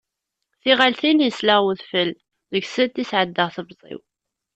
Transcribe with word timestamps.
Tiɣaltin 0.61 1.23
yesleɣ 1.23 1.59
wedfel, 1.65 2.09
deg-sent 2.51 3.01
i 3.01 3.05
sɛeddaɣ 3.09 3.49
temẓi-w. 3.55 3.99